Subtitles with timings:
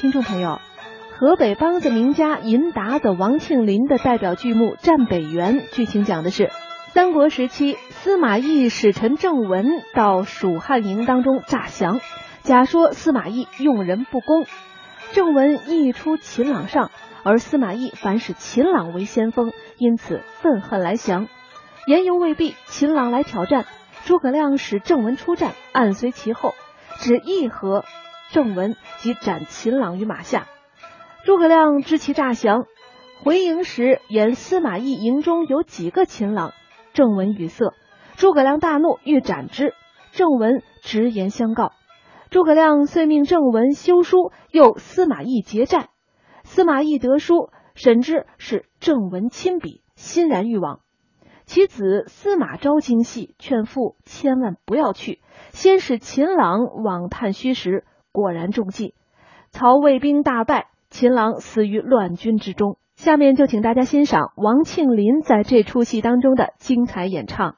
[0.00, 0.60] 听众朋友，
[1.18, 6.52] 河北梆子名家银达子王庆林的代表剧目《战北原》，剧情讲的是
[6.92, 9.66] 三国时期司马懿使臣郑文
[9.96, 12.00] 到蜀汉营当中诈降，
[12.42, 14.46] 假说司马懿用人不公，
[15.14, 16.92] 郑文一出秦朗上，
[17.24, 21.26] 而司马懿反使秦朗为先锋，因此愤恨来降。
[21.88, 23.66] 言犹未毕，秦朗来挑战，
[24.04, 26.54] 诸葛亮使郑文出战，暗随其后，
[27.00, 27.84] 只议和。
[28.30, 30.48] 郑文即斩秦朗于马下，
[31.24, 32.66] 诸葛亮知其诈降，
[33.24, 36.52] 回营时言司马懿营中有几个秦朗，
[36.92, 37.72] 郑文语塞，
[38.16, 39.72] 诸葛亮大怒，欲斩之。
[40.12, 41.72] 郑文直言相告，
[42.30, 45.88] 诸葛亮遂命郑文修书，诱司马懿结战。
[46.44, 50.80] 司马懿得书，审之是郑文亲笔，欣然欲往。
[51.46, 57.86] 其子司马昭精细，劝父千万不要去，先使秦朗往探虚实。
[58.10, 58.94] 果然中计，
[59.50, 62.78] 曹魏兵大败，秦朗死于乱军之中。
[62.96, 67.57] 下面就请大家欣赏王庆林在这出戏当中的精彩演唱。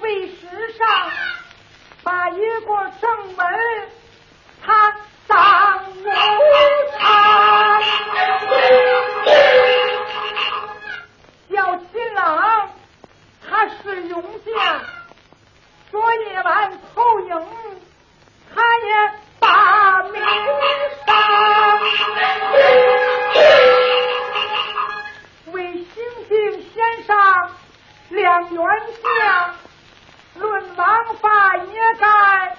[0.00, 0.46] 为时
[0.78, 1.10] 尚
[2.02, 3.46] 把一个正门
[4.64, 4.96] 他
[5.26, 6.12] 当我
[6.98, 7.80] 他
[11.50, 12.70] 小新郎
[13.48, 14.80] 他是勇将
[15.90, 17.46] 昨夜晚投影
[18.54, 20.22] 他也把命
[25.52, 26.93] 为星星先
[28.10, 28.62] 两员
[29.02, 29.54] 相，
[30.34, 32.56] 论王法也该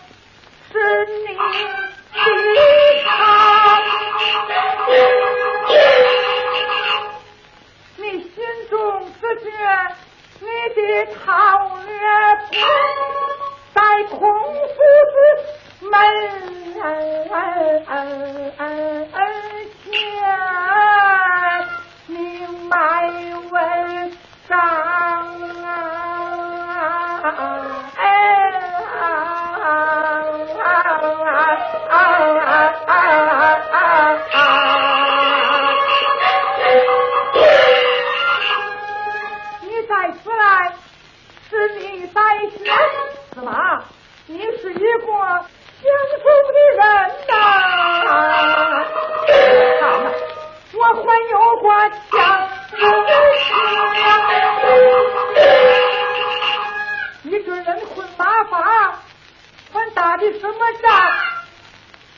[0.72, 3.10] 是你立场。
[7.98, 8.34] 你心
[8.70, 8.74] 中
[9.20, 9.50] 自觉
[10.40, 10.80] 你的
[11.26, 11.26] 讨
[11.86, 11.94] 略
[12.50, 12.54] 不
[13.74, 14.76] 在孔夫
[15.12, 15.16] 子
[15.90, 15.92] 门
[16.74, 16.84] 前。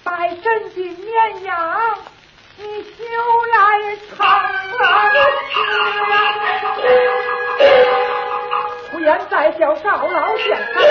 [0.07, 0.39] 拜神
[0.74, 1.51] 的绵羊，
[2.56, 3.04] 你休
[3.51, 3.56] 来
[4.15, 4.18] 长
[8.89, 10.81] 不言再叫赵老先生，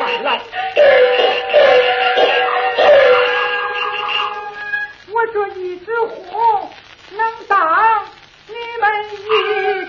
[0.00, 0.40] 慢来。
[5.12, 6.68] 我这一只虎
[7.16, 8.04] 能当
[8.48, 9.14] 你们一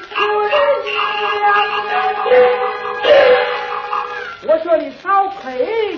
[0.06, 0.14] 村
[1.42, 1.44] 羊，
[4.46, 5.98] 我说你少配